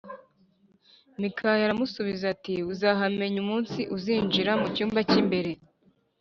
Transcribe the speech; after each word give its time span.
Mikaya 1.19 1.63
aramusubiza 1.67 2.25
ati 2.33 2.55
“uzahamenya 2.71 3.37
umunsi 3.43 3.79
uzinjira 3.95 4.51
mu 4.59 4.67
cyumba 4.75 4.99
cy’imbere” 5.09 5.51